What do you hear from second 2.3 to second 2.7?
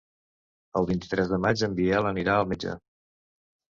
al